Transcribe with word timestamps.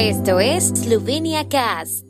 Esto 0.00 0.38
es 0.38 0.68
Slovenia 0.68 1.48
Cast. 1.48 2.04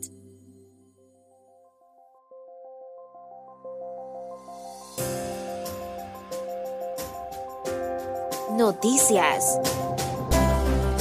Noticias. 8.58 9.58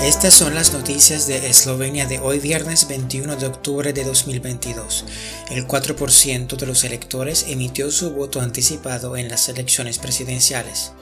Estas 0.01 0.33
son 0.33 0.55
las 0.55 0.71
noticias 0.71 1.27
de 1.27 1.49
Eslovenia 1.49 2.05
de 2.05 2.19
hoy 2.19 2.39
viernes 2.39 2.87
21 2.87 3.35
de 3.35 3.47
octubre 3.47 3.91
de 3.91 4.05
2022. 4.05 5.03
El 5.51 5.67
4% 5.67 6.55
de 6.55 6.65
los 6.65 6.85
electores 6.85 7.47
emitió 7.49 7.91
su 7.91 8.11
voto 8.11 8.39
anticipado 8.39 9.17
en 9.17 9.27
las 9.27 9.49
elecciones 9.49 9.99
presidenciales. 9.99 10.93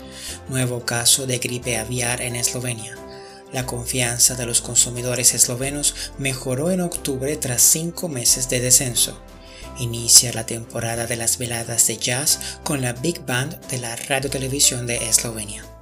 Nuevo 0.50 0.84
caso 0.84 1.28
de 1.28 1.38
gripe 1.38 1.78
aviar 1.78 2.22
en 2.22 2.38
Eslovenia. 2.38 3.05
La 3.56 3.66
confianza 3.66 4.36
de 4.36 4.46
los 4.46 4.60
consumidores 4.60 5.34
eslovenos 5.34 5.96
mejoró 6.18 6.72
en 6.72 6.82
octubre 6.82 7.38
tras 7.38 7.62
cinco 7.62 8.10
meses 8.10 8.50
de 8.50 8.60
descenso. 8.60 9.18
Inicia 9.80 10.34
la 10.34 10.46
temporada 10.46 11.08
de 11.08 11.16
las 11.16 11.38
veladas 11.38 11.88
de 11.88 11.96
jazz 11.96 12.60
con 12.66 12.82
la 12.82 12.92
Big 12.92 13.26
Band 13.26 13.66
de 13.68 13.78
la 13.78 13.96
Radio 13.96 14.30
Televisión 14.30 14.88
de 14.88 14.98
Eslovenia. 15.08 15.75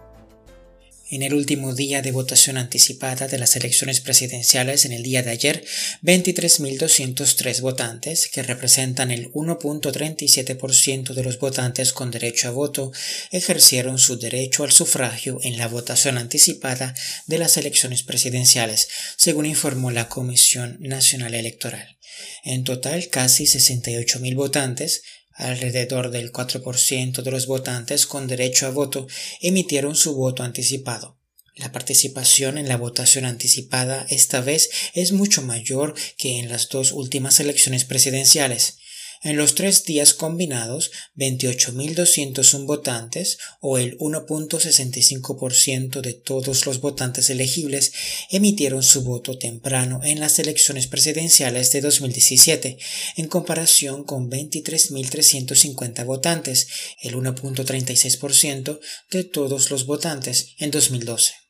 En 1.13 1.21
el 1.21 1.35
último 1.35 1.75
día 1.75 2.01
de 2.01 2.11
votación 2.11 2.57
anticipada 2.57 3.27
de 3.27 3.37
las 3.37 3.55
elecciones 3.55 3.99
presidenciales 3.99 4.83
en 4.83 4.93
el 4.93 5.03
día 5.03 5.21
de 5.21 5.29
ayer, 5.29 5.63
23.203 6.01 7.61
votantes, 7.61 8.27
que 8.29 8.41
representan 8.41 9.11
el 9.11 9.31
1.37% 9.31 11.13
de 11.13 11.23
los 11.23 11.37
votantes 11.37 11.93
con 11.93 12.09
derecho 12.09 12.47
a 12.47 12.51
voto, 12.51 12.91
ejercieron 13.29 13.99
su 13.99 14.17
derecho 14.17 14.63
al 14.63 14.71
sufragio 14.71 15.37
en 15.43 15.59
la 15.59 15.67
votación 15.67 16.17
anticipada 16.17 16.95
de 17.27 17.37
las 17.37 17.57
elecciones 17.57 18.01
presidenciales, 18.01 18.87
según 19.15 19.45
informó 19.45 19.91
la 19.91 20.09
Comisión 20.09 20.77
Nacional 20.79 21.35
Electoral. 21.35 21.95
En 22.43 22.63
total, 22.63 23.09
casi 23.09 23.43
68.000 23.43 24.35
votantes, 24.35 25.03
Alrededor 25.43 26.09
del 26.09 26.31
4% 26.31 27.21
de 27.21 27.29
los 27.29 27.47
votantes 27.47 28.07
con 28.07 28.27
derecho 28.27 28.65
a 28.65 28.69
voto 28.69 29.07
emitieron 29.41 29.93
su 29.93 30.15
voto 30.15 30.41
anticipado. 30.41 31.17
La 31.55 31.73
participación 31.73 32.57
en 32.57 32.69
la 32.69 32.77
votación 32.77 33.25
anticipada 33.25 34.07
esta 34.09 34.39
vez 34.39 34.69
es 34.93 35.11
mucho 35.11 35.41
mayor 35.41 35.95
que 36.17 36.39
en 36.39 36.47
las 36.47 36.69
dos 36.69 36.93
últimas 36.93 37.41
elecciones 37.41 37.83
presidenciales. 37.83 38.77
En 39.23 39.37
los 39.37 39.55
tres 39.55 39.85
días 39.85 40.13
combinados, 40.13 40.91
28.201 41.15 42.65
votantes, 42.65 43.37
o 43.61 43.77
el 43.77 43.97
1.65% 43.99 46.01
de 46.01 46.13
todos 46.13 46.65
los 46.65 46.81
votantes 46.81 47.29
elegibles, 47.29 47.93
emitieron 48.29 48.83
su 48.83 49.03
voto 49.03 49.37
temprano 49.37 50.01
en 50.03 50.19
las 50.19 50.39
elecciones 50.39 50.87
presidenciales 50.87 51.71
de 51.71 51.79
2017, 51.79 52.77
en 53.15 53.27
comparación 53.27 54.03
con 54.03 54.29
23.350 54.29 56.05
votantes, 56.05 56.67
el 57.01 57.15
1.36% 57.15 58.79
de 59.09 59.23
todos 59.23 59.71
los 59.71 59.85
votantes 59.85 60.49
en 60.57 60.71
2012. 60.71 61.42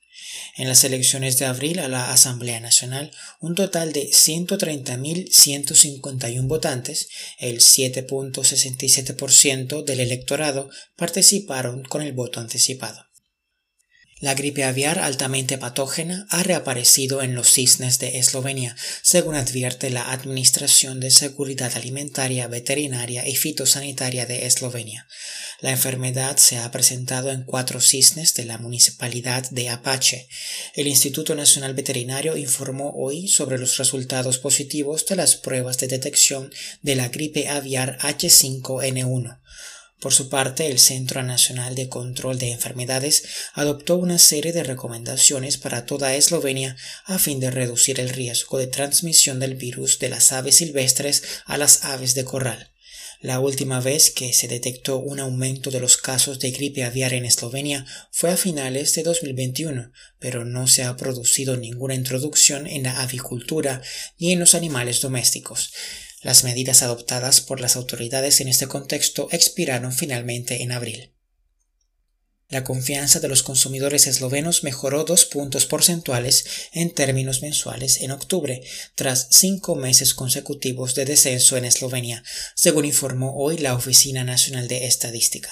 En 0.55 0.67
las 0.67 0.83
elecciones 0.83 1.39
de 1.39 1.45
abril 1.45 1.79
a 1.79 1.87
la 1.87 2.11
Asamblea 2.11 2.59
Nacional, 2.59 3.11
un 3.39 3.55
total 3.55 3.93
de 3.93 4.09
130.151 4.09 6.47
votantes, 6.47 7.07
el 7.39 7.59
7.67% 7.59 9.83
del 9.83 9.99
electorado, 9.99 10.71
participaron 10.95 11.83
con 11.83 12.01
el 12.01 12.13
voto 12.13 12.39
anticipado. 12.39 13.05
La 14.23 14.35
gripe 14.35 14.63
aviar 14.63 14.99
altamente 14.99 15.57
patógena 15.57 16.25
ha 16.29 16.43
reaparecido 16.43 17.21
en 17.21 17.35
los 17.35 17.51
cisnes 17.51 17.99
de 17.99 18.19
Eslovenia, 18.19 18.73
según 19.01 19.35
advierte 19.35 19.89
la 19.89 20.13
Administración 20.13 21.01
de 21.01 21.11
Seguridad 21.11 21.75
Alimentaria, 21.75 22.47
Veterinaria 22.47 23.27
y 23.27 23.35
Fitosanitaria 23.35 24.25
de 24.25 24.45
Eslovenia. 24.45 25.09
La 25.63 25.71
enfermedad 25.71 26.35
se 26.35 26.57
ha 26.57 26.69
presentado 26.71 27.31
en 27.31 27.45
cuatro 27.45 27.79
cisnes 27.79 28.33
de 28.33 28.43
la 28.43 28.57
municipalidad 28.57 29.49
de 29.49 29.69
Apache. 29.69 30.27
El 30.75 30.87
Instituto 30.87 31.35
Nacional 31.35 31.73
Veterinario 31.73 32.35
informó 32.35 32.91
hoy 32.97 33.29
sobre 33.29 33.57
los 33.57 33.77
resultados 33.77 34.39
positivos 34.39 35.05
de 35.05 35.15
las 35.15 35.37
pruebas 35.37 35.77
de 35.77 35.87
detección 35.87 36.51
de 36.81 36.95
la 36.95 37.07
gripe 37.07 37.47
aviar 37.47 37.97
H5N1. 37.99 39.39
Por 40.01 40.11
su 40.11 40.27
parte, 40.27 40.67
el 40.67 40.79
Centro 40.79 41.23
Nacional 41.23 41.75
de 41.75 41.87
Control 41.87 42.37
de 42.37 42.51
Enfermedades 42.51 43.23
adoptó 43.53 43.95
una 43.95 44.19
serie 44.19 44.51
de 44.51 44.65
recomendaciones 44.65 45.55
para 45.57 45.85
toda 45.85 46.13
Eslovenia 46.13 46.75
a 47.05 47.19
fin 47.19 47.39
de 47.39 47.51
reducir 47.51 48.01
el 48.01 48.09
riesgo 48.09 48.57
de 48.57 48.67
transmisión 48.67 49.39
del 49.39 49.55
virus 49.55 49.97
de 49.99 50.09
las 50.09 50.33
aves 50.33 50.57
silvestres 50.57 51.23
a 51.45 51.57
las 51.57 51.85
aves 51.85 52.15
de 52.15 52.25
corral. 52.25 52.72
La 53.23 53.39
última 53.39 53.79
vez 53.79 54.11
que 54.11 54.33
se 54.33 54.49
detectó 54.49 54.97
un 54.97 55.21
aumento 55.21 55.71
de 55.71 55.79
los 55.79 55.95
casos 55.95 56.39
de 56.39 56.51
gripe 56.51 56.83
aviar 56.83 57.13
en 57.13 57.23
Eslovenia 57.23 57.85
fue 58.11 58.31
a 58.31 58.35
finales 58.35 58.93
de 58.95 59.03
2021, 59.03 59.93
pero 60.19 60.43
no 60.43 60.67
se 60.67 60.83
ha 60.83 60.97
producido 60.97 61.55
ninguna 61.55 61.95
introducción 61.95 62.67
en 62.67 62.83
la 62.83 63.01
avicultura 63.01 63.81
ni 64.19 64.33
en 64.33 64.39
los 64.39 64.55
animales 64.55 64.99
domésticos. 64.99 65.71
Las 66.21 66.43
medidas 66.43 66.83
adoptadas 66.83 67.39
por 67.39 67.61
las 67.61 67.77
autoridades 67.77 68.41
en 68.41 68.49
este 68.49 68.67
contexto 68.67 69.29
expiraron 69.31 69.93
finalmente 69.93 70.61
en 70.61 70.73
abril. 70.73 71.12
La 72.53 72.63
confianza 72.63 73.19
de 73.19 73.27
los 73.27 73.41
consumidores 73.41 74.05
eslovenos 74.05 74.63
mejoró 74.63 75.05
dos 75.05 75.25
puntos 75.25 75.65
porcentuales 75.65 76.45
en 76.71 76.91
términos 76.91 77.41
mensuales 77.41 77.99
en 78.01 78.11
octubre, 78.11 78.61
tras 78.93 79.27
cinco 79.31 79.73
meses 79.73 80.13
consecutivos 80.13 80.93
de 80.93 81.05
descenso 81.05 81.57
en 81.57 81.65
Eslovenia, 81.65 82.23
según 82.53 82.85
informó 82.85 83.35
hoy 83.37 83.57
la 83.57 83.73
Oficina 83.73 84.23
Nacional 84.23 84.67
de 84.67 84.85
Estadística. 84.85 85.49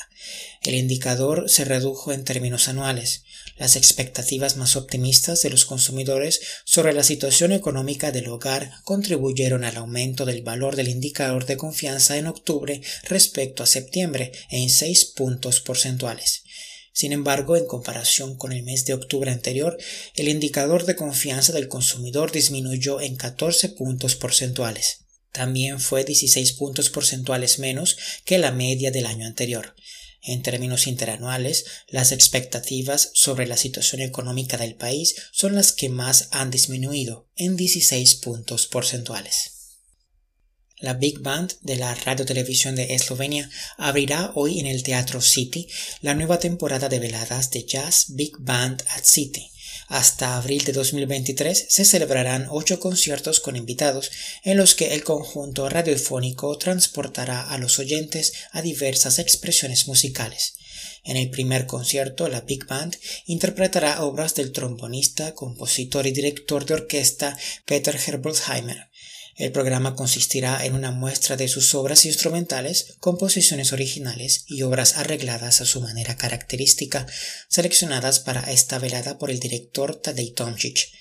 El 0.61 0.75
indicador 0.75 1.49
se 1.49 1.65
redujo 1.65 2.13
en 2.13 2.23
términos 2.23 2.67
anuales. 2.67 3.23
Las 3.57 3.77
expectativas 3.77 4.55
más 4.55 4.75
optimistas 4.75 5.41
de 5.41 5.49
los 5.49 5.65
consumidores 5.65 6.39
sobre 6.65 6.93
la 6.93 7.01
situación 7.01 7.51
económica 7.51 8.11
del 8.11 8.27
hogar 8.27 8.73
contribuyeron 8.83 9.63
al 9.63 9.77
aumento 9.77 10.25
del 10.25 10.43
valor 10.43 10.75
del 10.75 10.89
indicador 10.89 11.47
de 11.47 11.57
confianza 11.57 12.17
en 12.17 12.27
octubre 12.27 12.79
respecto 13.05 13.63
a 13.63 13.65
septiembre 13.65 14.33
en 14.51 14.69
seis 14.69 15.05
puntos 15.05 15.61
porcentuales. 15.61 16.43
Sin 16.93 17.13
embargo, 17.13 17.55
en 17.55 17.65
comparación 17.65 18.35
con 18.35 18.51
el 18.51 18.63
mes 18.63 18.85
de 18.85 18.93
octubre 18.93 19.31
anterior, 19.31 19.77
el 20.15 20.27
indicador 20.27 20.85
de 20.85 20.95
confianza 20.95 21.53
del 21.53 21.69
consumidor 21.69 22.31
disminuyó 22.31 22.99
en 22.99 23.15
14 23.15 23.69
puntos 23.69 24.15
porcentuales. 24.15 25.05
También 25.31 25.79
fue 25.79 26.03
16 26.03 26.53
puntos 26.53 26.89
porcentuales 26.89 27.59
menos 27.59 27.97
que 28.25 28.37
la 28.37 28.51
media 28.51 28.91
del 28.91 29.05
año 29.05 29.25
anterior. 29.25 29.75
En 30.23 30.43
términos 30.43 30.85
interanuales, 30.85 31.65
las 31.87 32.11
expectativas 32.11 33.09
sobre 33.13 33.47
la 33.47 33.57
situación 33.57 34.01
económica 34.01 34.57
del 34.57 34.75
país 34.75 35.15
son 35.31 35.55
las 35.55 35.71
que 35.71 35.89
más 35.89 36.27
han 36.31 36.51
disminuido, 36.51 37.27
en 37.35 37.55
16 37.55 38.15
puntos 38.15 38.67
porcentuales. 38.67 39.60
La 40.81 40.95
Big 40.95 41.19
Band 41.19 41.53
de 41.61 41.75
la 41.75 41.93
Radio 41.93 42.25
Televisión 42.25 42.75
de 42.75 42.95
Eslovenia 42.95 43.47
abrirá 43.77 44.31
hoy 44.33 44.59
en 44.59 44.65
el 44.65 44.81
Teatro 44.81 45.21
City 45.21 45.67
la 46.01 46.15
nueva 46.15 46.39
temporada 46.39 46.89
de 46.89 46.97
veladas 46.97 47.51
de 47.51 47.63
jazz 47.65 48.07
Big 48.09 48.35
Band 48.39 48.83
at 48.89 49.03
City. 49.03 49.51
Hasta 49.89 50.37
abril 50.37 50.63
de 50.63 50.71
2023 50.71 51.67
se 51.69 51.85
celebrarán 51.85 52.47
ocho 52.49 52.79
conciertos 52.79 53.39
con 53.39 53.55
invitados 53.55 54.09
en 54.43 54.57
los 54.57 54.73
que 54.73 54.95
el 54.95 55.03
conjunto 55.03 55.69
radiofónico 55.69 56.57
transportará 56.57 57.43
a 57.51 57.59
los 57.59 57.77
oyentes 57.77 58.33
a 58.51 58.63
diversas 58.63 59.19
expresiones 59.19 59.87
musicales. 59.87 60.55
En 61.03 61.15
el 61.15 61.29
primer 61.29 61.67
concierto, 61.67 62.27
la 62.27 62.41
Big 62.41 62.65
Band 62.65 62.95
interpretará 63.25 64.03
obras 64.03 64.33
del 64.33 64.51
trombonista, 64.51 65.35
compositor 65.35 66.07
y 66.07 66.11
director 66.11 66.65
de 66.65 66.73
orquesta 66.73 67.37
Peter 67.65 67.95
Herbolzheimer. 67.95 68.90
El 69.41 69.51
programa 69.51 69.95
consistirá 69.95 70.63
en 70.63 70.75
una 70.75 70.91
muestra 70.91 71.35
de 71.35 71.47
sus 71.47 71.73
obras 71.73 72.05
instrumentales, 72.05 72.93
composiciones 72.99 73.73
originales 73.73 74.43
y 74.45 74.61
obras 74.61 74.97
arregladas 74.97 75.61
a 75.61 75.65
su 75.65 75.81
manera 75.81 76.15
característica, 76.15 77.07
seleccionadas 77.47 78.19
para 78.19 78.51
esta 78.51 78.77
velada 78.77 79.17
por 79.17 79.31
el 79.31 79.39
director 79.39 79.95
Tadej 79.95 80.35
Tomčić. 80.35 80.91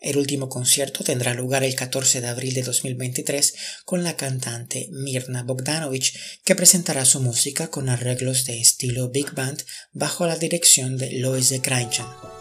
El 0.00 0.16
último 0.16 0.48
concierto 0.48 1.04
tendrá 1.04 1.34
lugar 1.34 1.64
el 1.64 1.74
14 1.74 2.22
de 2.22 2.28
abril 2.28 2.54
de 2.54 2.62
2023 2.62 3.52
con 3.84 4.02
la 4.02 4.16
cantante 4.16 4.88
Mirna 4.90 5.42
Bogdanovic, 5.42 6.14
que 6.44 6.54
presentará 6.54 7.04
su 7.04 7.20
música 7.20 7.68
con 7.68 7.90
arreglos 7.90 8.46
de 8.46 8.58
estilo 8.58 9.10
big 9.10 9.34
band 9.34 9.64
bajo 9.92 10.26
la 10.26 10.36
dirección 10.36 10.96
de 10.96 11.12
Loise 11.12 11.60
Krajcan. 11.60 12.31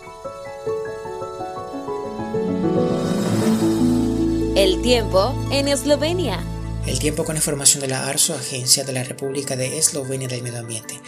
El 4.62 4.80
tiempo 4.84 5.34
en 5.52 5.68
Eslovenia. 5.68 6.40
El 6.86 7.00
tiempo 7.00 7.25
con 7.25 7.36
información 7.36 7.81
de 7.81 7.88
la 7.88 8.08
ARSO, 8.08 8.36
Agencia 8.36 8.84
de 8.84 8.94
la 8.94 9.04
República 9.04 9.56
de 9.56 9.80
Eslovenia 9.80 10.28
del 10.28 10.44
Medio 10.44 10.60
Ambiente. 10.60 11.02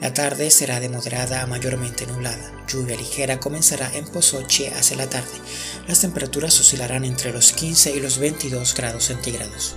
La 0.00 0.14
tarde 0.14 0.48
será 0.52 0.78
de 0.78 0.88
moderada 0.88 1.42
a 1.42 1.48
mayormente 1.48 2.06
nublada. 2.06 2.52
Lluvia 2.68 2.96
ligera 2.96 3.40
comenzará 3.40 3.90
en 3.96 4.06
Pozoche 4.06 4.72
hacia 4.72 4.96
la 4.96 5.10
tarde. 5.10 5.40
Las 5.88 6.02
temperaturas 6.02 6.60
oscilarán 6.60 7.04
entre 7.04 7.32
los 7.32 7.52
15 7.52 7.96
y 7.96 7.98
los 7.98 8.18
22 8.18 8.76
grados 8.76 9.06
centígrados. 9.06 9.74